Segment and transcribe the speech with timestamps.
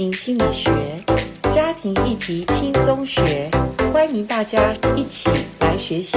[0.00, 0.70] 心理学，
[1.52, 3.50] 家庭议题轻松学，
[3.92, 6.16] 欢迎大家一起来学习。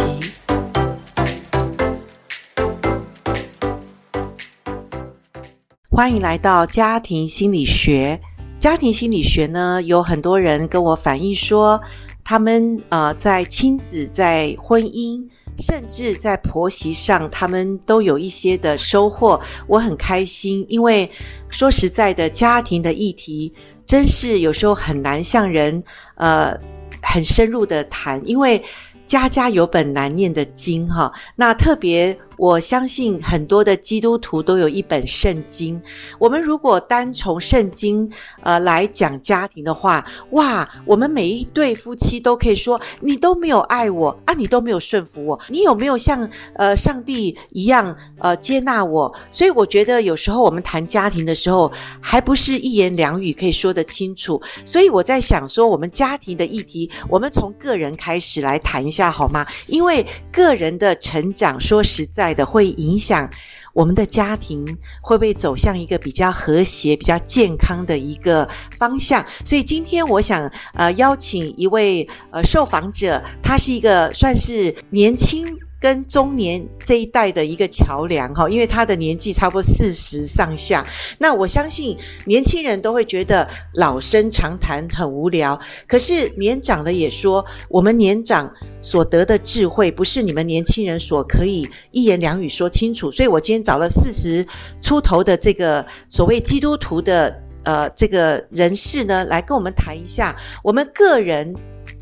[5.89, 8.21] 欢迎来到家庭心理学。
[8.59, 11.81] 家庭心理学呢，有很多人跟我反映说，
[12.23, 15.27] 他们呃在亲子、在婚姻。
[15.59, 20.65] 甚至在婆媳上，他们都有一些的收获，我很开心。
[20.69, 21.11] 因为
[21.49, 23.53] 说实在的，家庭的议题
[23.85, 25.83] 真是有时候很难向人
[26.15, 26.59] 呃
[27.01, 28.63] 很深入的谈，因为
[29.05, 31.13] 家家有本难念的经哈。
[31.35, 32.19] 那特别。
[32.37, 35.81] 我相信很多的基督徒都有一本圣经。
[36.19, 38.11] 我们如果单从圣经
[38.41, 49.13] 呃来讲家庭的话，哇，我们每一对夫妻都可以说，你都没有爱我啊，你都没有顺服我，你有没有像呃上帝一样呃接纳我？
[49.31, 54.41] 所以我觉得有时候我们谈家庭的时候，还不是一言两语可以说得清楚。
[54.65, 59.45] 所以我在想说，我们家庭的议题，我们从个人开始来谈一下好吗？
[59.67, 62.22] 因为个人的成长，说实在。
[62.31, 63.31] 的会影响
[63.73, 69.25] 我们的家庭会不会走向一个比较和谐、比较健康的一个方向？
[69.45, 75.57] 所以今天我想呃邀请一位呃受访者，他是一个算是年轻。
[75.83, 80.87] 跟中年这一代的一个桥梁哈，因为他的年纪差不多四十上下。
[81.17, 93.11] 那我相信年轻人都会觉得老生常谈很无聊，可是年长的也说，我们年长所得的智慧不是你们年轻人所可以一言两语说清楚。
[93.11, 94.47] 所以我今天找了四十
[94.81, 101.53] 出头的这个所谓基督徒的呃这个人士呢，来跟我们谈一下我们个人。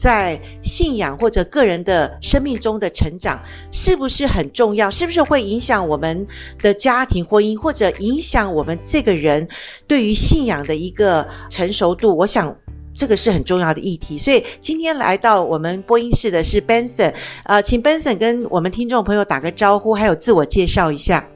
[0.01, 4.89] 在信仰或者个人的生命中的成长，是不是很重要？
[4.89, 6.25] 是不是会影响我们
[6.59, 9.47] 的家庭婚姻，或者影响我们这个人
[9.85, 12.17] 对于信仰的一个成熟度？
[12.17, 12.55] 我想
[12.95, 14.17] 这个是很重要的议题。
[14.17, 21.27] 所以今天来到我们播音室的是 Benson，呃，请 Benson 跟我们听众朋友打个招呼，还有自我介绍一下。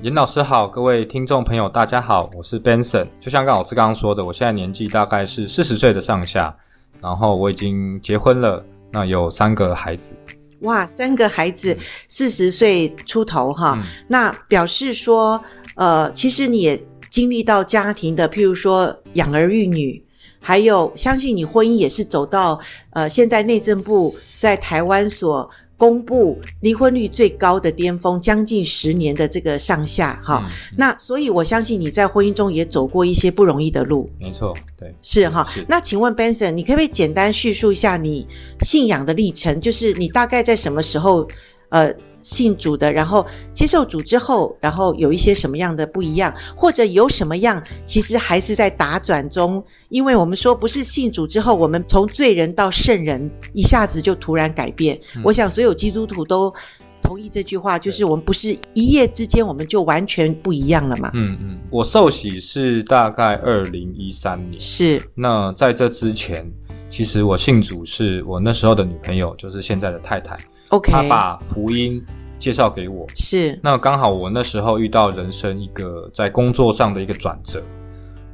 [0.00, 3.08] 严老师好，各位听众朋友大家好，我是 Benson。
[3.20, 6.56] 就像刚老师刚刚说的，我现在年纪大概是四十岁的上下。
[7.02, 10.14] 然后我已经结婚了，那有三个孩子。
[10.60, 11.78] 哇，三个孩子，
[12.08, 15.42] 四十岁出头哈，嗯、那表示说，
[15.76, 20.04] 呃，其实你也经历到家庭的，譬如说养儿育女，
[20.40, 22.60] 还有相信你婚姻也是走到
[22.90, 25.50] 呃，现在内政部在台湾所。
[25.78, 34.10] 公布离婚率最高的巅峰，将近十年的这个上下哈，嗯、那所以我相信你在婚姻中也走过一些不容易的路。
[34.20, 35.48] 没错，对，是哈。
[35.68, 38.26] 那请问 Benson，你可不可以简单叙述一下你
[38.60, 39.60] 信仰的历程？
[39.60, 41.28] 就是你大概在什么时候
[41.68, 49.64] 呃信主的，然后接受主之后，然后有一些什么样的不一样，或者有什么样其实还是在打转中？
[49.88, 55.00] 因为我们说不是信主之后，我们从罪人到圣人一下子就突然改变。
[55.16, 56.52] 嗯、我想所有基督徒都
[57.00, 61.10] 同意这句话，就是我们不是一夜之间我们就完全不一样了嘛。
[61.14, 64.60] 嗯嗯，我受洗是大概二零一三年。
[64.60, 65.00] 是。
[65.14, 66.52] 那在这之前，
[66.90, 70.36] 其实我信主是我那时候的女朋友，就是现在的太太。
[70.70, 70.92] OK。
[70.92, 72.04] 他把福音
[72.38, 73.06] 介绍给我。
[73.14, 73.58] 是。
[73.62, 77.62] 那刚好我那时候遇到人生一个在工作上的一个转折。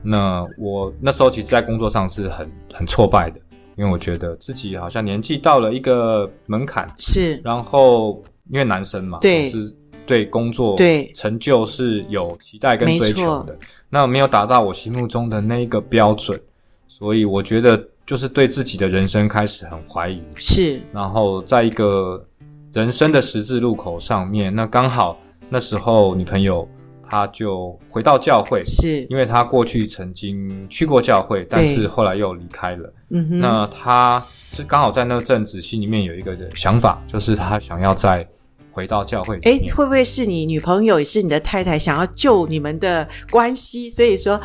[0.07, 3.41] 那我那时候其实，在工作上是很很挫败的，
[3.75, 9.75] 因为我觉得自己好像年纪到了一个门槛，是，然后因为男生嘛，对，是
[10.05, 13.57] 对工作对成就是有期待跟追求的，
[13.89, 16.39] 那没有达到我心目中的那一个标准，
[16.87, 22.27] 所以我觉得就是对自己的人生开始很怀疑，是，然后在一个
[22.73, 26.69] 人生的十字路口上面，那刚好那时候女朋友。
[27.07, 32.93] 她就回到教会，是因为他过去曾经去过教会，但是后来又离开了。
[33.11, 38.27] 嗯哼，那他是刚好在那阵子心里面有一个想法，就是他想要再
[38.73, 39.39] 回到教会。
[39.43, 43.91] 诶，会不会是你女朋友也是你的太太，想要救你们的关系？
[43.91, 44.41] 所以说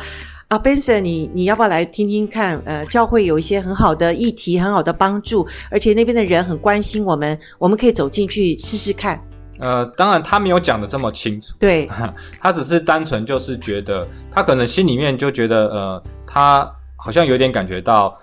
[0.50, 2.60] 啊，Benson，你你要不要来听听看？
[2.64, 9.24] 呃，教会有一些很好的议题，很好的帮助，而且那边的人很关心我们，我们可以走进去试试看。
[9.60, 11.88] 呃，当然他没有讲的这么清楚，对，
[12.40, 18.18] 他只是单纯就是觉得，他可能心里面就觉得，呃，他好像有点感觉到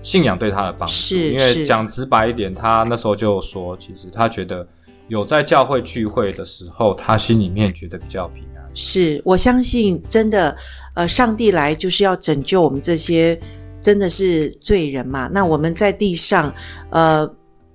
[0.00, 4.64] 信仰对他的帮助，是，因为讲直白一点，他那时候就说，其实他觉得
[5.08, 8.48] 有在教会聚会的时候，他心里面觉得比较平安。
[8.74, 10.56] 是，我相信真的，
[10.98, 13.40] 呃，上帝来就是要拯救我们这些
[13.80, 16.54] 真的是罪人嘛，那我们在地上，
[16.90, 17.32] 呃。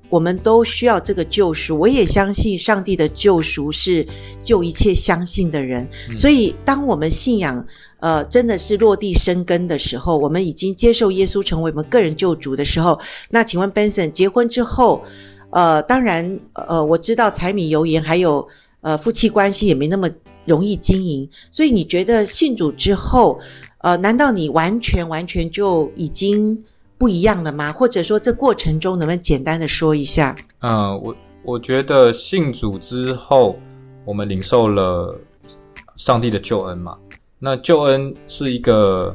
[0.09, 4.05] 我们都需要这个救赎，我也相信上帝的救赎是
[4.43, 5.89] 救一切相信的人。
[6.07, 7.65] 嗯、所以，当我们信仰
[7.99, 12.99] 呃，真的是落地生根的时候，我们已经接受耶稣成为我们个人救主的时候，
[13.31, 15.03] 那请问 Benson，结婚之后，
[15.49, 18.49] 呃，当然，呃，我知道柴米油盐还有
[18.83, 20.11] 呃夫妻关系也没那么
[20.45, 23.39] 容易经营，所以你觉得信主之后，
[23.79, 26.65] 呃，难道你完全完全就已经
[26.99, 27.71] 不一样了吗？
[27.71, 30.35] 或者说这过程中能不能简单的说一下？
[30.59, 33.57] 嗯、呃，我我觉得信主之后，
[34.05, 35.19] 我们领受了
[35.97, 36.97] 上帝的救恩嘛。
[37.39, 39.13] 那救恩是一个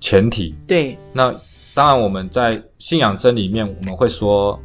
[0.00, 0.96] 前提，对。
[1.12, 1.34] 那
[1.74, 4.58] 当然，我们在信仰真理里面，我们会说，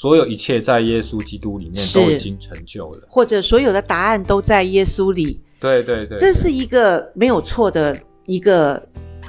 [0.00, 5.40] 所有一切在耶稣基督里面都已经成就了，或者所有的答案都在耶稣里。
[5.58, 8.80] 对对对，这是一个没有错的一个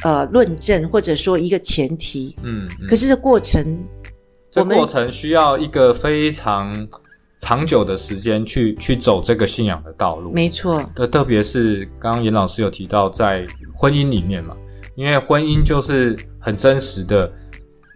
[0.04, 2.36] 呃论证，或者说一个前提。
[2.44, 2.70] 嗯。
[2.80, 3.84] 嗯，可是这过程，
[4.52, 6.88] 这过程需要一个非常。
[7.42, 10.84] 长久的时间去去走这个信仰的道路，没错。
[10.94, 14.58] 特特别是刚刚严老师有提到，在婚姻里面嘛，
[14.96, 17.32] 因为婚姻就是很真实的，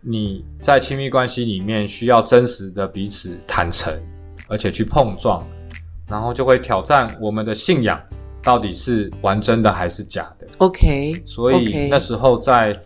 [0.05, 3.97] 你在亲密关系里面需要真实的彼此坦诚，
[4.47, 5.47] 而且去碰撞，
[6.07, 8.01] 然后就会挑战我们的信仰
[8.41, 10.45] 到底是玩真的还是假的。
[10.57, 12.79] OK，所以那时候在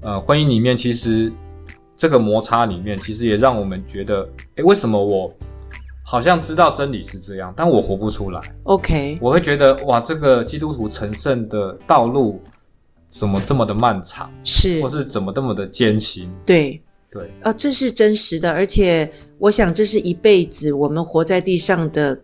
[0.00, 1.32] 呃婚姻里面，其实
[1.96, 5.34] 这个摩擦里面，其实也让我们觉得，诶，为什么我？
[6.06, 8.40] 好像知道真理是这样，但我活不出来。
[8.64, 12.42] OK，我会觉得哇，这个基督徒成圣的道路
[13.08, 14.30] 怎么这么的漫长？
[14.44, 16.30] 是，或是怎么这么的艰辛？
[16.46, 22.22] 对对，呃，这是真实的，而且我想这是一辈子我们活在地上的，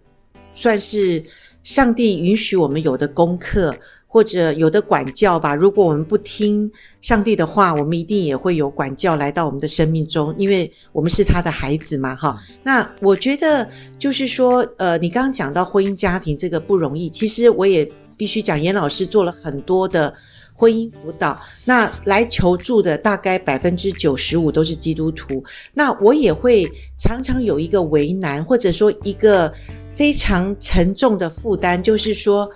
[0.53, 1.25] 算是
[1.63, 3.77] 上帝允许我们有的功课。
[4.13, 12.43] 或者有的管教吧，如果我们不听上帝的话，我们一定也会有管教来到我们的生命中，因为我们是他的孩子嘛，哈。
[12.65, 20.15] 那我觉得就是说，呃，你刚刚讲到婚姻家庭这个不容易，其实我也必须讲，严老师做了很多的
[20.61, 25.43] 婚姻辅导，那来求助的大概百分之九十五都是基督徒，
[25.73, 29.55] 那我也会常常有一个为难，或者说一个
[29.93, 32.51] 非常沉重的负担，就是说。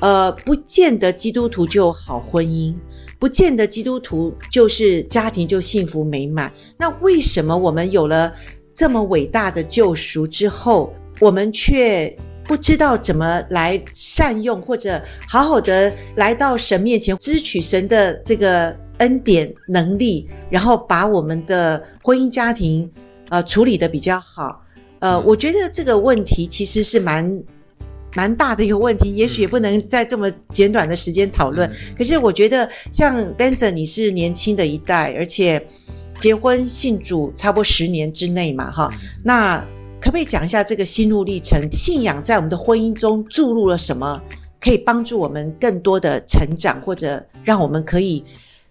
[0.00, 2.74] 呃，不见得基督徒就有好婚姻，
[3.18, 6.54] 不见得基督徒就是家庭就幸福美满。
[6.78, 8.32] 那为什么我们有了
[8.74, 12.16] 这么伟大的救赎之后，我们却
[12.50, 22.90] 不知道怎么来善用，或者好好的来到神面前，支取神的这个恩典能力，然后把我们的婚姻家庭
[23.28, 24.64] 呃处理的比较好？
[24.98, 27.44] 呃，我觉得这个问题其实是蛮。
[28.12, 31.70] 蛮大的一个问题，也许也不能在这么简短的时间讨论。
[31.70, 35.68] 嗯、可是我觉得，像 Benson，你是年轻的一代，而且
[36.18, 38.98] 结婚信主差不多十年之内嘛，哈、嗯。
[39.22, 39.64] 那
[40.00, 41.70] 可不可以讲一下这个心路历程？
[41.70, 44.22] 信仰在我们的婚姻中注入了什么，
[44.60, 48.24] 可以帮助我们更多的成长，或者让我们可以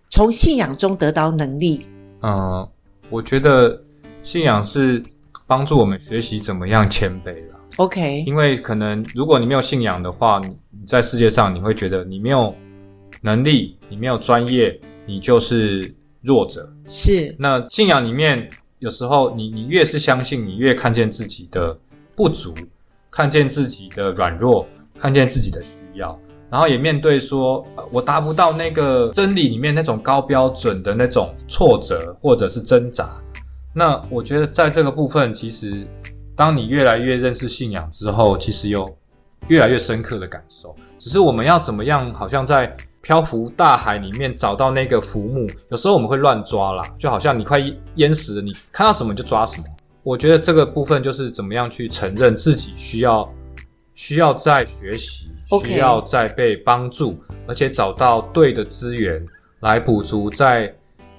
[0.10, 1.86] 从信仰中得到能力？
[2.22, 2.72] 嗯、呃，
[3.10, 3.84] 我觉得
[4.24, 5.04] 信仰是
[5.46, 7.60] 帮助我们学习怎么样谦卑了。
[7.78, 12.56] OK，因为可能如果你没有信仰的话，你在世界上你会觉得你没有
[13.22, 16.74] 能力，你没有专业，你就是弱者。
[16.88, 17.36] 是。
[17.38, 18.50] 那信仰里面
[18.80, 21.78] 有时候你你越是相信，你越看见自己的
[22.16, 22.56] 不足，
[23.12, 24.68] 看见自己的软弱，
[24.98, 33.10] 看见自己的需要，然后也面对说，我达不到那个真理里面那种高标准的那种挫折或者是挣扎。
[33.74, 35.88] 那我觉得在这个部分其实。
[36.36, 38.98] 当你越来越认识信仰之后，其实有
[39.50, 40.74] 越来越深刻的感受。
[40.98, 47.60] 只是我们要怎么样，好像在漂浮大海里面找到那个浮木，有时候我们会乱抓啦，就好像你快
[47.96, 49.66] 淹死了，你看到什么就抓什么。
[50.04, 53.32] 我觉得这个部分就是怎么样去承认自己需要
[53.94, 55.30] 需要在学习.
[55.64, 59.26] 需要在被帮助，而且找到对的资源
[59.62, 60.76] 来补足在。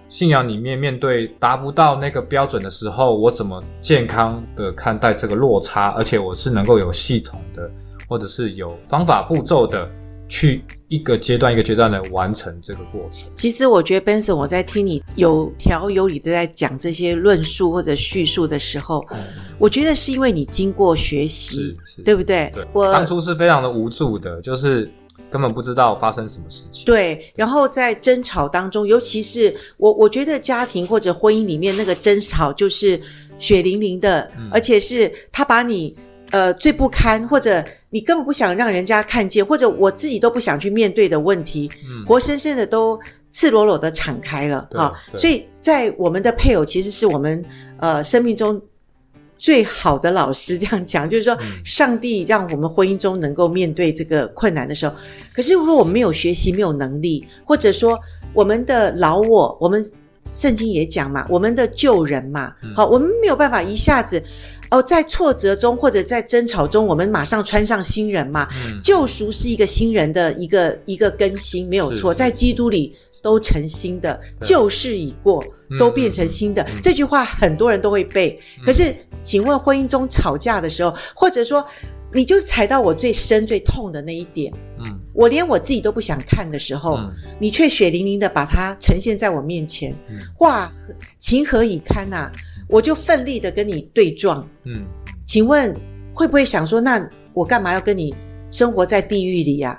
[0.09, 5.91] 信仰里面面对达不到那个标准的时候，我怎么健康的看待这个落差？
[5.97, 7.71] 而且我是能够有系统的，
[8.09, 9.89] 或者是有方法步骤的，
[10.31, 13.29] 去一个阶段一个阶段的完成这个过程。
[13.37, 19.19] 其实我觉得 Benson，我在听你有条有理的在讲这些论述或者叙述的时候，嗯、
[19.59, 22.51] 我觉得是因为你经过学习，对不对？
[22.55, 24.91] 对，我当初是非常的无助的，就是。
[25.31, 26.85] 根本不知道发生什么事情。
[26.87, 33.01] 对，然后在争吵当中，尤其是我，我觉得家庭或者婚姻里面那个争吵就是
[33.39, 35.95] 血淋淋的，嗯、而且是他把你
[36.31, 43.01] 呃最不堪，或者你根本不想让人家看见，或者我自己都不想去面对的问题，嗯、活生生的都
[43.33, 44.95] 赤裸裸的敞开了啊！
[45.19, 47.45] 所以在我们的配偶其实是我们
[47.79, 48.63] 呃生命中
[49.39, 54.95] 最好的老师，这样讲就是说，上帝让我们婚姻中能够面对这个困难的时候，
[55.33, 58.01] 可是如果我们没有学习、没有能力，或者说
[58.35, 59.91] 我们的老我，我们
[60.33, 64.23] 圣经也讲嘛，我们的旧人嘛，好，我们没有办法一下子。
[64.71, 68.49] 哦，在挫折中或者在争吵中，我们马上穿上新人嘛。
[68.53, 75.45] 嗯、救赎是一个新人的一个一个更新，没有错，在基督里都成新的，旧事已过，
[75.79, 76.63] 都变成新的。
[76.63, 78.41] 嗯、这句话很多人都会背。
[78.59, 81.67] 嗯、可是，请问婚姻中吵架的时候，或者说
[82.13, 90.73] 你就踩到我最深最痛的那一点，嗯，我连我自己都不想看的时候，嗯、你却血淋淋的把它呈现在我面前，嗯、哇，
[91.19, 92.33] 情何以堪呐、啊！
[92.71, 94.85] 我就奋力的跟你对撞，嗯，
[95.27, 95.77] 请问
[96.15, 98.15] 会不会想说，那我干嘛要跟你
[98.51, 99.79] 生活在地狱里呀？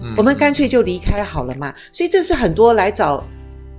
[0.00, 1.74] 嗯，我们干脆就离开好了嘛。
[1.92, 3.22] 所以这是很多来找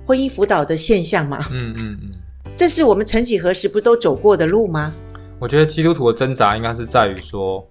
[0.06, 1.44] 婚姻辅导的现象嘛。
[1.50, 2.10] 嗯嗯嗯，
[2.54, 4.94] 这是我们曾几何时不都走过的路吗？
[5.40, 7.68] 我觉得基督徒的挣扎应该是在于说，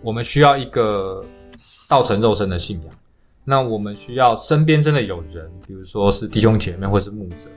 [0.00, 1.26] 我们需要一个
[1.88, 2.94] 道成肉身的信仰。
[3.44, 7.50] 那我们需要身边真的有人，比如说是弟兄姐妹或是牧者，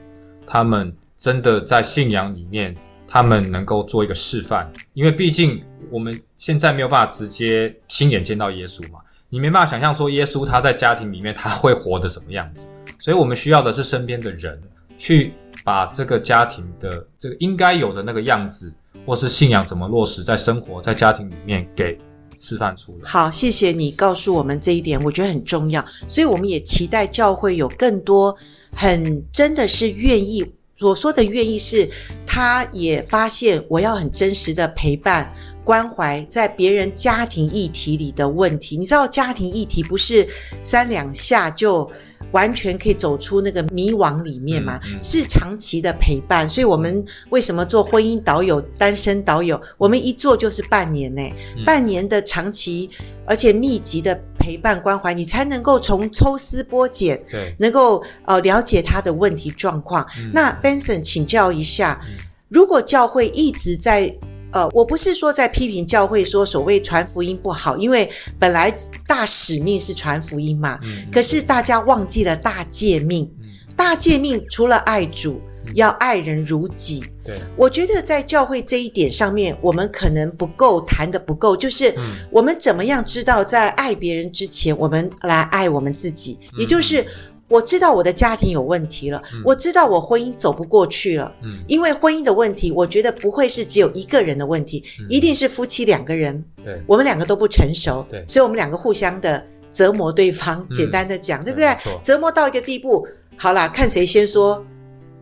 [0.46, 0.94] 他们。
[1.18, 2.76] 真的在信仰里面，
[3.08, 12.68] 他们能够做一个示范，因为毕竟我们现在没有办法直接亲眼见到耶稣嘛，你没办法想象说耶稣他在家庭里面他会活得什么样子，
[13.00, 14.62] 所以我们需要的是身边的人
[14.98, 18.74] 去把这个家庭的这个应该有的那个样子，
[19.06, 21.98] 或是信仰怎么落实在生活在家庭里面给
[22.40, 23.10] 示范出来。
[23.10, 28.38] 好，谢谢你告诉我们这一点，我觉得很重要，所以我们也期待教会有更多
[28.74, 30.54] 很真的是愿意。
[30.78, 31.90] 所说的愿意是，
[32.28, 38.78] 他也发现我要很真实的陪伴关怀在别人家庭议题里的问题。
[38.78, 40.28] 你知道家庭议题不是
[40.64, 41.90] 三两下就
[42.32, 44.82] 完全可以走出那个迷惘里面吗？
[44.84, 46.50] 嗯嗯、是长期的陪伴。
[46.50, 49.62] 所以我们为什么做婚姻导友、单身导友？
[49.78, 51.22] 我们一做就是半年呢，
[51.56, 52.90] 嗯、半年的长期
[53.26, 54.22] 而且密集的。
[54.46, 60.06] 陪伴关怀，你才能够从抽丝剥茧，对，能够呃了解他的问题状况。
[60.20, 62.14] 嗯、那 Benson 请教一下，嗯、
[62.48, 64.16] 如果教会一直在
[64.52, 68.76] 呃，我不是说在批评教会说所谓传福音不好，因为本来
[69.08, 75.42] 大使命是传福音嘛，嗯、可是大家忘记了大诫命，嗯、大诫命除了爱主。
[75.74, 77.04] 要爱人如己。
[77.24, 81.96] 对，我觉得在教会这一点上面，我们可能不够谈的不够，就是
[82.30, 86.38] 我们怎么样知道在爱别人之前，我们来爱我们自己。
[86.54, 87.06] 嗯、也就是
[87.48, 91.34] 我知道我的家庭有问题了，嗯、我知道我婚姻走不过去了。
[91.42, 96.46] 嗯，因为婚姻的问题，我觉得不会是只有一个人的问题，嗯、一定是夫妻两个人。
[96.64, 98.06] 对，我们两个都不成熟。
[98.10, 100.68] 对，所以我们两个互相的折磨对方。
[100.70, 101.76] 嗯、简单的讲，对不对？
[101.82, 104.66] 错折磨到一个地步，好啦，看谁先说。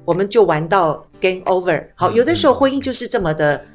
[0.06, 1.88] 我们就玩到 game over。
[1.96, 3.66] 好，有的时候婚姻就是这么的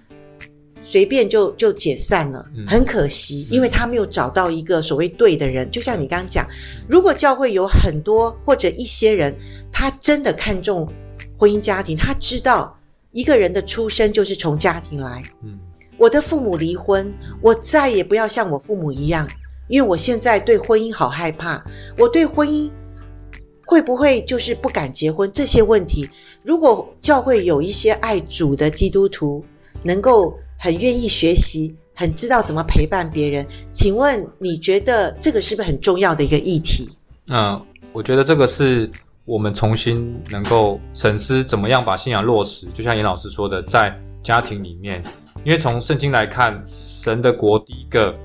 [0.83, 5.71] 随便就就解散了，很可惜，因为他没有找到一个所谓对的人。
[5.71, 6.47] 就像你刚刚讲，
[6.89, 9.37] 如果教会有很多或者一些人，
[9.71, 10.93] 他真的看重
[11.37, 12.79] 婚姻家庭，他知道
[13.13, 15.23] 一个人的出生就是从家庭来。
[15.43, 15.59] 嗯，
[15.99, 19.29] 我的父母离婚，我再也不要像我父母一样，
[19.69, 21.65] 因为我现在对婚姻好害怕，
[21.99, 22.71] 我对婚姻。
[23.69, 25.31] 会不会就是不敢结婚？
[25.31, 26.09] 这些问题，
[26.43, 29.45] 如果教会有一些爱主的基督徒，
[29.83, 36.89] 能够很愿意学习，很知道怎么陪伴别人，请问你觉得这个是不是很重要的一个议题？
[37.27, 38.91] 嗯，我觉得这个是
[39.27, 42.67] 我们重新能够审视怎么样把信仰落实。
[42.73, 45.05] 就像严老师说的，在家庭里面，
[45.45, 48.19] 因为从圣经来看，神的国第一个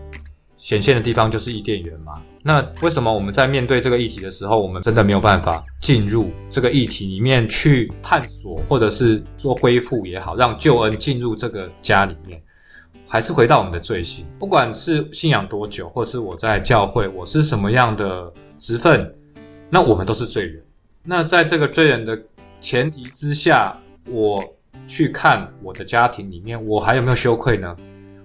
[0.57, 2.21] 显现的地方就是伊甸园嘛。
[2.45, 12.41] 那为什么我们在面对这个议题的时候，我们真的没有办法进入这个议题里面去探索，或者是做恢复也好，让救恩进入这个家里面？
[13.07, 19.13] 还是回到我们的罪性，不管是信仰多久，或是我在教会，我是什么样的职分，
[19.69, 20.61] 那我们都是罪人。
[21.01, 22.21] 那在这个罪人的
[22.59, 23.77] 前提之下，
[24.09, 24.43] 我
[24.85, 27.77] 去看我的家庭里面，我还有没有羞愧呢？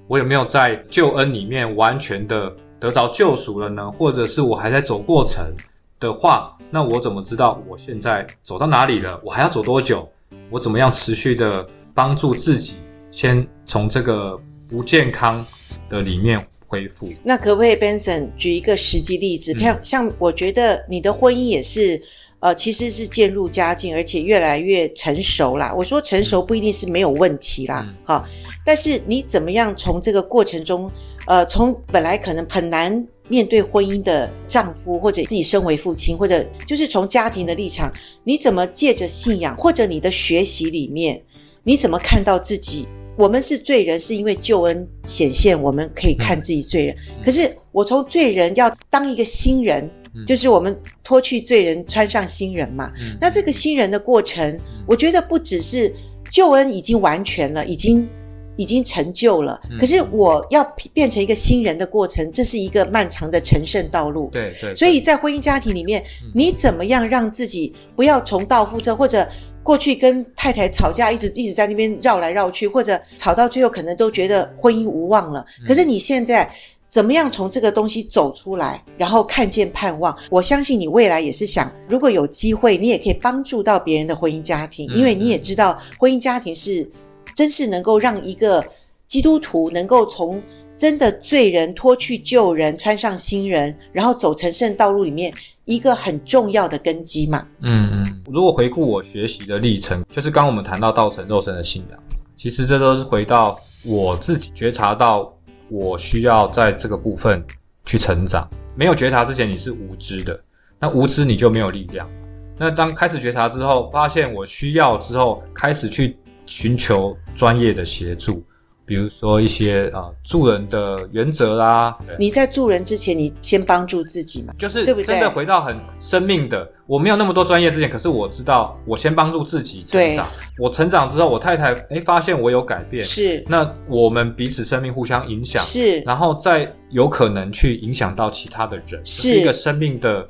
[0.09, 2.57] 我有没有在救恩里面完全的？
[2.81, 5.55] 得着救赎了呢，或者是我还在走过程
[5.99, 9.21] 的话，那我怎么知道我现在走到哪里了？
[9.25, 10.09] 我还要走多久？
[10.51, 12.75] 我怎么样持续的帮助自己，
[13.11, 15.45] 先从这个不健康
[15.89, 17.09] 的里面恢复？
[17.23, 19.59] 那可不可以，Benson 举一个实际例子？
[19.59, 22.03] 像、嗯、像我觉得你的婚姻也是，
[22.41, 25.75] 呃，其实是渐入佳境，而且越来越成熟啦。
[25.77, 30.91] 我说成熟不一定是没有问题啦，哈、嗯，但是你怎么样从这个过程中？
[31.27, 37.93] 呃，从本来可能很难面对婚姻的丈夫，或者自己身为父亲，或者就是从家庭的立场，
[38.25, 41.25] 你怎么借着信仰或者你的学习里面，
[41.65, 46.97] 你怎么看到自己我们是罪人，是因为救恩显现，我们可以看自己罪人。
[47.09, 52.93] 嗯、可是我从罪人要当一个新人，嗯、就是我们脱去罪人，穿上新人嘛。
[53.01, 55.93] 嗯、那这个新人的过程，嗯、我觉得不只是
[56.31, 58.09] 救恩已经完全了，已经
[58.57, 59.61] 已经成就了。
[59.69, 64.31] 嗯、可是我要变成一个新人的过程，这是一个漫长的成圣道路。
[64.33, 64.73] 对对。
[64.77, 69.29] 所以在婚姻家庭里面，嗯、你怎么样让自己不要重蹈覆辙，或者？
[69.69, 75.45] 过去跟太太吵架，一直一直在那边绕来绕去，或者吵到最后可能都觉得婚姻无望了。
[75.67, 76.55] 可是你现在
[76.89, 80.17] 怎么样从这个东西走出来，然后看见盼望？
[80.31, 86.91] 我相信你未来也是想，如果有机会，你也可以帮助到别人的婚姻家庭，因为你也知道婚姻家庭是
[87.37, 88.65] 真是能够让一个
[89.07, 90.43] 基督徒能够从
[90.77, 95.35] 真的罪人脱去旧人，穿上新人，然后走成圣道路里面。
[95.69, 97.47] 一个很重要的根基嘛。
[97.61, 97.98] 嗯嗯，
[98.31, 101.99] 如果回顾我学习的历程，就是刚我们谈到道成肉身的信仰，
[102.37, 105.35] 其实这都是回到我自己觉察到
[105.69, 107.45] 我需要在这个部分
[107.85, 108.49] 去成长。
[108.75, 110.39] 没有觉察之前，你是无知的，
[110.79, 112.09] 那无知你就没有力量。
[112.57, 118.45] 那当开始觉察之后，发现我需要之后，开始去寻求专业的协助。
[118.89, 125.05] 比如说一些啊助人的原则啦，你在助人之前，你先帮助自己嘛，就是对不对？
[125.05, 126.67] 真的回到很生命的。
[126.87, 130.27] 我没有那么多专业之前，可是我知道我先帮助自己成长。
[130.27, 130.65] 对。
[130.65, 133.45] 我成长之后，我太太哎发现我有改变，是。
[133.47, 136.01] 那我们彼此生命互相影响，是。
[136.01, 140.27] 然后再有可能去影响到其他的人，是，是一个生命的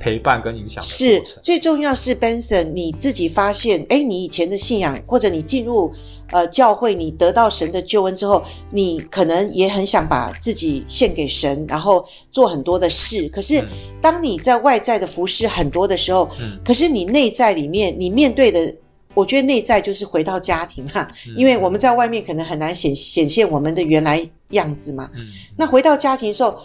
[0.00, 0.88] 陪伴跟影响的。
[0.88, 5.92] 是最重要是 Benson 你自己发现，哎你以前的信仰或者你进入。
[6.32, 13.28] 呃，教会你得到神的救恩之后，你可能也很想把自己献给神，然后做很多的事。
[13.28, 13.64] 可是，
[14.00, 18.76] 当你在外在的服侍很多的时候，嗯，可是你内在里面，你面对的，
[19.14, 25.10] 我觉得内在就是回到家庭哈，嗯，因为我们在外面可能很难显显现我们的原来样子嘛。
[25.16, 26.60] 嗯，那回到家庭的时候。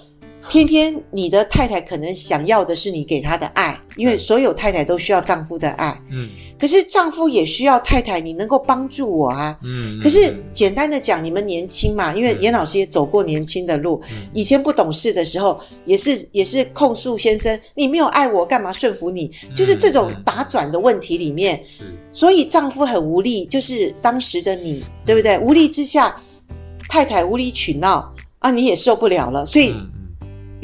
[0.49, 6.01] 偏偏你的太太可能想要的是你给她的爱，因为所有太太都需要丈夫的爱。
[6.11, 9.59] 嗯，可是丈夫也需要太太，你能够帮助我啊。
[9.63, 14.01] 嗯，可是简单的讲，你们年轻嘛，因为严老师也走过年轻的路，
[14.33, 19.31] 以前不懂事的时候，也是也是控诉先生，你没有爱我，干嘛顺服你？
[19.55, 21.63] 就是这种打转的问题里面，
[22.13, 25.39] 所以丈夫很无力，就是当时的你，对不对？
[25.39, 26.21] 无力之下，
[26.87, 29.73] 太太无理取闹啊，你也受不了了，所以。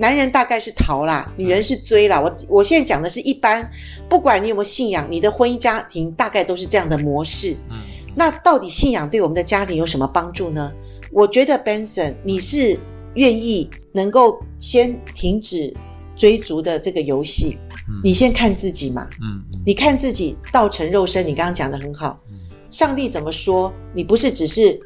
[0.01, 2.19] 男人大概是逃啦，女人是追啦。
[2.19, 3.69] 我我现在讲的是一般，
[4.09, 7.55] 不管你有没有信仰，你的婚姻家庭大概都是这样的模式。
[7.69, 7.77] 嗯，
[8.15, 10.73] 那到底信仰对我们的家庭有什么帮助呢？
[11.11, 12.79] 我觉得 Benson，你是
[13.13, 15.75] 愿意能够先停止
[16.15, 19.07] 追逐的这个游戏，嗯，你先看自己嘛。
[19.21, 22.19] 嗯，你看自己道成肉身，你刚刚讲的很好。
[22.27, 22.39] 嗯，
[22.71, 23.71] 上帝怎么说？
[23.93, 24.81] 你不是只是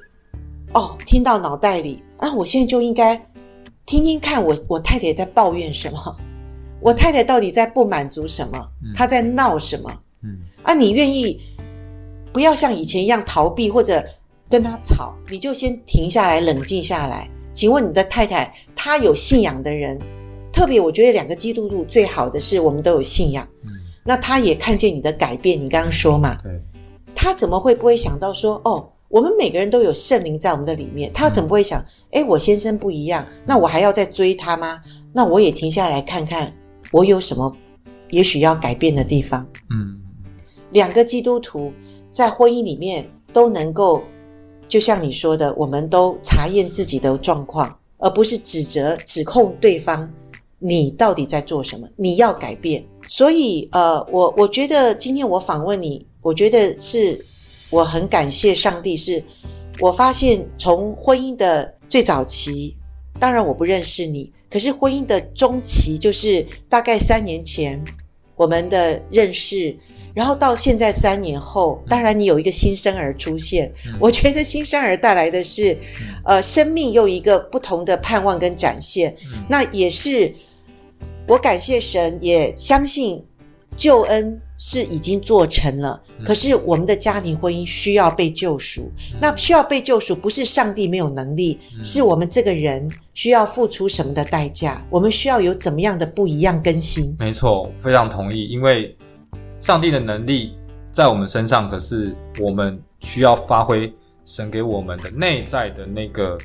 [0.73, 3.25] 哦听到脑袋里啊，我现在就应该。
[3.86, 6.17] 听听看我，我我太太在抱怨什么？
[6.82, 8.69] 我太太到底在不满足什么？
[8.95, 10.00] 她在闹什么？
[10.21, 11.41] 嗯，啊，你愿意
[12.34, 14.06] 不要像以前一样逃避或者
[14.50, 17.30] 跟她吵，你就先停下来，冷静下来。
[17.54, 20.00] 请问你的太太，她有信仰的人，
[20.52, 23.48] 特别我觉得两个基督徒最好的是我们都有信仰。
[23.63, 23.69] 嗯，
[24.04, 26.36] 那她也看见你的改变，你刚刚说嘛？
[26.43, 26.62] 对，
[27.15, 28.89] 她怎么会不会想到说哦？
[29.08, 31.86] 我们每个人都有圣灵在我们的里面，他怎么会想？
[32.12, 34.82] 诶，我先生不一样，那我还要再追他吗？
[35.13, 36.54] 那我也停下来看看，
[36.91, 37.56] 我有什么
[38.10, 39.48] 也许要改变的地方。
[39.70, 40.02] 嗯，
[40.72, 41.72] 两个基督徒
[42.10, 44.02] 在婚姻里面都能够，
[44.68, 50.12] 就像你说的，我们都查验自己的状况，而不是指责、指控对方。
[50.58, 51.89] 你到底在做什么？
[51.96, 52.86] 你要改变。
[53.08, 57.26] 所以，呃，我我觉得今天我访问你，我觉得是。
[57.76, 59.24] 我很感谢上帝是，是
[59.82, 62.78] 我发现从婚姻的最早期，
[63.20, 67.84] 当然我不认识你，可是婚姻的中期就是大概三年前
[68.38, 69.78] 我们的认识，
[70.14, 75.78] 然后到现在三年后，当然你有一个新生儿出现，我觉得新生儿带来的是，
[76.24, 79.18] 呃，生命又一个不同的盼望跟展现，
[79.50, 80.34] 那也是
[81.28, 83.26] 我感谢神，也相信
[83.78, 84.42] 救恩。
[84.58, 88.90] 是已经做成了，可是我们的家庭婚姻需要被救赎。
[89.12, 94.82] 嗯、那需要被救赎，不是上帝没有能力，嗯、是我们这个人需要付出什么的代价？
[94.90, 97.18] 我们需要有怎么样的不一样更新？
[97.20, 98.46] 没错，非常同意。
[98.46, 98.96] 因为
[99.60, 100.54] 上帝的能力
[100.90, 106.38] 在我们身上，可是我们需要发挥神给我们的内在的那个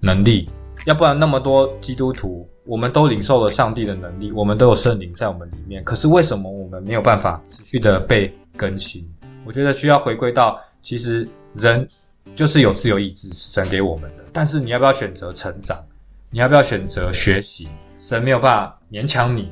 [0.00, 0.48] 能力，
[0.86, 2.48] 要不然那么多基督徒。
[2.66, 5.82] 我们都领受了上帝的能力，我们都有圣灵在我们里面。
[5.82, 9.04] 可是为什么我们没有办法持续的被更新？
[9.44, 11.88] 我觉得需要回归到，其实人
[12.36, 14.24] 就是有自由意志，神给我们的。
[14.32, 15.84] 但是你要不要选择成长？
[16.30, 17.66] 你要不要选择学习？
[17.98, 19.50] 神没有办法勉强你。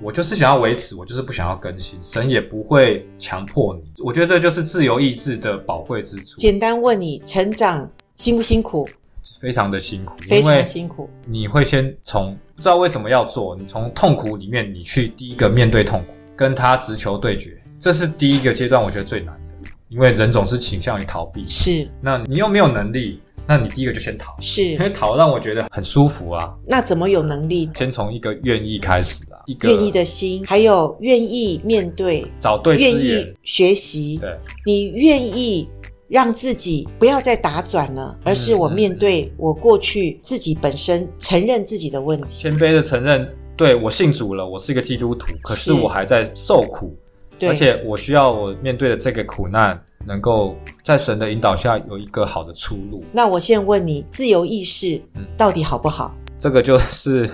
[0.00, 3.90] 我就是想要维持，我就是不想要更新，神也不会强迫你。
[4.04, 6.36] 我觉得这就是自由意志的宝贵之处。
[6.36, 8.88] 简单问你，成长辛不辛苦？
[9.40, 11.08] 非常的辛苦，非常辛苦。
[11.26, 21.44] 你会先从不知道为什么要做，你从痛苦里面，你去第一个面对痛苦，跟他直球对决，这是第一个阶段，我觉得最难的，因为人总是倾向于逃避。
[21.44, 23.20] 是，那你又没有能力。
[23.48, 26.52] 那你第一个就先逃，是，因为逃让我觉得很舒服啊。
[26.66, 27.70] 那怎么有能力？
[27.76, 34.18] 先从一个愿意开始啊，一个愿意的心，还有愿意面对，找对，愿意学习。
[34.20, 35.68] 对，你愿意
[36.08, 46.96] 让自己不要再打转了，而是我面对我过去自己本身承认自己的问题，谦卑的承认，对，我信主了，我是一个基督徒，可是我还在受苦，
[47.38, 49.82] 对，而且我需要我面对的这个苦难。
[50.08, 53.02] 能够在神的引导下有一个好的出路。
[53.10, 55.02] 那我现在问你，自由意识
[55.36, 56.14] 到底好不好？
[56.16, 57.28] 嗯，这个就是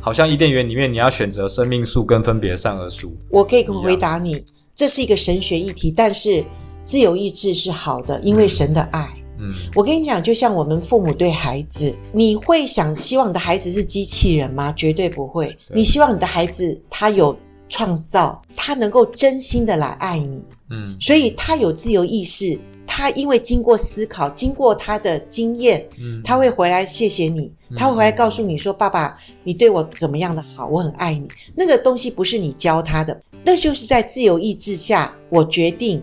[0.00, 3.14] 好像伊甸园里面你要选择生命树跟分别善恶树。
[3.28, 4.42] 我可以回答你，
[4.74, 6.42] 这是一个神学议题，但是
[6.86, 9.12] 自由意志是好的，因为神的爱。
[9.38, 14.72] 嗯，我跟你讲，就像我们父母对孩子，你会想希望你的孩子是机器人吗？
[14.72, 15.58] 绝对不会。
[15.68, 17.36] 你希望你的孩子他有
[17.68, 20.42] 创造，他能够真心的来爱你。
[20.70, 36.02] 嗯，所以他有自由意识，他因为经过思考，经过他的经验，嗯，他会回来谢谢你，他会回来告诉你说：“爸爸，你对我怎么样的好，我很爱你。”那个东西不是你教他的，那就是在自由意志下，我决定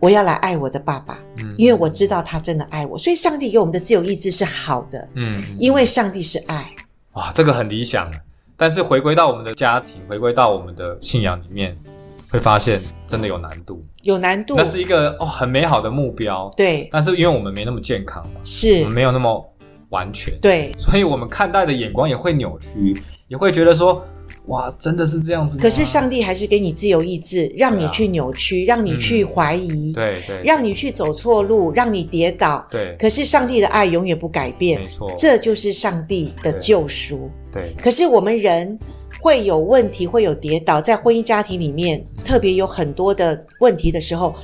[0.00, 6.74] 我要来爱我的爸爸，嗯，因为我知道他真的爱我，所以上帝给我们的自由意志是好的，嗯，因为上帝是爱。
[7.12, 8.10] 哇，这个很理想，
[8.56, 11.76] 但是回归到我们的家庭，回归到我们的信仰里面。
[12.32, 14.54] 会发现真的有难度，有难度。
[14.56, 16.88] 那是一个哦很美好的目标，对。
[16.92, 19.52] 但是因为我们没那么健康嘛，是，我们没有那么
[19.88, 20.72] 完全，对。
[20.78, 24.06] 所以我们看待的眼光也会扭曲，也会觉得说，
[24.50, 25.58] 哇，真的是这样子？
[25.58, 32.96] 可是上帝还是给你自由意志，让你去扭曲，啊、让你去怀疑，嗯、对对，让你去走错路，让你跌倒，对。
[32.98, 37.72] 可是上帝的爱永远不改变，没错，这就是上帝的救赎，对。
[37.74, 38.78] 对，可是我们人。
[39.22, 44.34] 会有问题，会有跌倒，在婚姻家庭里面，特别有很多的问题的时候，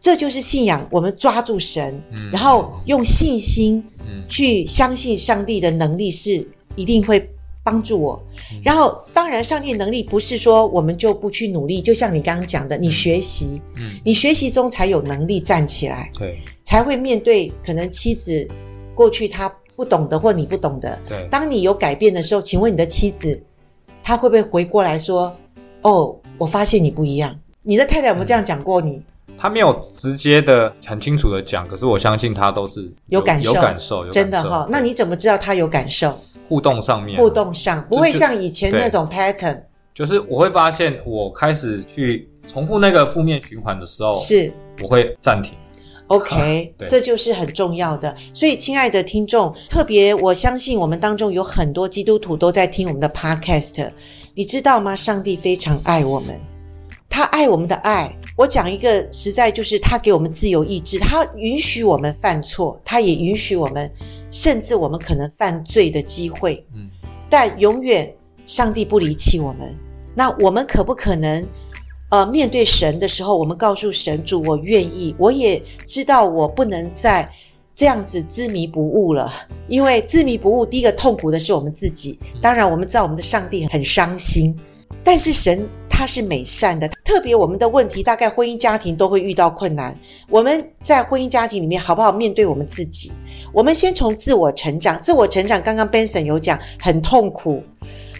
[0.00, 0.88] 这就是信仰。
[0.90, 3.84] 我们抓住神，嗯、然后用信心
[4.28, 7.30] 去相信上帝的能力是一定会
[7.68, 8.22] 帮助我。
[8.52, 18.48] 嗯、然后，当然，上帝能力不是说我们就不去努力，就像你刚刚讲的，你学习，嗯，你学习中才有能力站起来，对，才会面对可能妻子
[18.94, 21.28] 过去他不懂的或你不懂的，对。
[21.30, 23.42] 当你有改变的时候，请问你的妻子。
[24.00, 25.36] 他会不会回过来说
[25.82, 29.02] ：“哦，我发现你不一样。”你的太太有没有这样讲过你？
[29.36, 34.68] 他没有直接的、很清楚的讲，可是我相信他都是有，有感受，有感受，感受，真的哈、哦。
[34.70, 36.18] 那你怎么知道他有感受？
[36.48, 39.62] 互动上面，互动上不会像以前那种 pattern。
[39.94, 45.52] 就是我会发现，我开始去重复那个负面循环的时候，是我会暂停。
[46.06, 48.16] OK，这就是很重要的。
[48.32, 53.90] 所以，亲爱的听众，特别我相信我们当中有很多基督徒都在听我们的 Podcast。
[54.34, 54.96] 你知道吗？
[54.96, 56.40] 上帝非常爱我们，
[57.10, 58.16] 他爱我们的爱。
[58.36, 63.90] 我讲一个实在，就是他给我们自由意志，他允许我们犯错，他也允许我们，
[64.30, 66.66] 甚至我们可能犯罪的机会。
[66.74, 66.88] 嗯，
[67.30, 68.14] 但永远
[68.46, 69.74] 上帝不离弃我们。
[70.14, 71.46] 那我们可不可能？
[72.10, 75.14] 呃，面对神的时候，我们告诉神主，我愿意。
[75.18, 77.30] 我也知道我不能再
[77.74, 79.30] 这样子执迷不悟了，
[79.68, 82.18] 因为执迷不悟，第一个痛苦的是我们自己。
[82.40, 84.58] 当然，我们知道我们的上帝很伤心，
[85.04, 86.88] 但是神他是美善的。
[87.04, 89.94] 特别我们的问题，大概婚姻家庭都会遇到困难。
[90.30, 93.12] 我们在婚姻家庭里面，好不好面对我们自己？
[93.52, 95.62] 我们先从自我成长，自我成长。
[95.62, 97.62] 刚刚 Benson 有讲，很痛苦。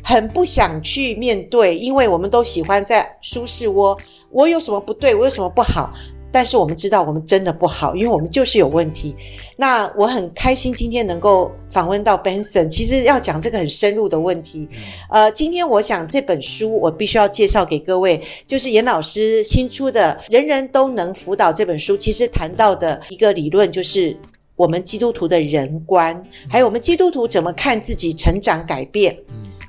[0.03, 3.99] 很不想去面对，因为我们都喜欢在舒适窝。
[4.31, 5.14] 我有什么不对？
[5.14, 5.93] 我有什么不好？
[6.31, 9.17] 但是我们知道我们真的不好，因为我们就是有问题。
[9.57, 14.69] 那我很开心今天能够访问到 Benson，其实要讲这个很深入的问题。
[15.11, 24.19] 呃，今天我想这本书我必须要介绍给各位，就是严老师新出的《人人都能辅导》这本书，其实谈到的一个理论就是
[24.59, 29.21] 我们基督徒的人观，还有我们基督徒怎么看自己成长改变。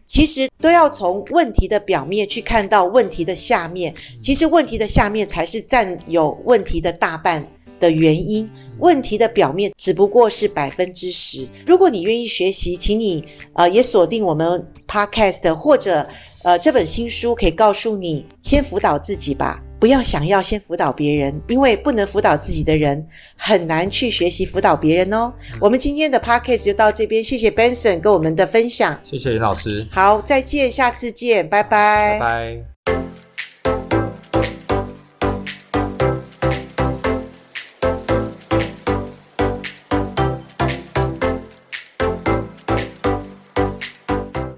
[0.07, 7.47] 其实都要从问题的表面去看到问题的下面，其实问题的下面才是占有问题的大半
[7.79, 8.49] 的原因。
[8.79, 11.47] 问题的表面只不过是百分之十。
[11.65, 16.07] 如果你愿意学习，请你呃也锁定我们 Podcast 或者
[16.43, 25.33] 呃这本新书，可以告诉你先辅导自己吧，不要想要先辅导别人，因为不能辅导自己的人很难去学习辅导别人哦。
[25.53, 33.98] 嗯、我们今天的 Podcast 就到这边，谢谢 Benson 跟我们的分享，谢谢林老师，好，再见，下次见，拜拜，拜拜。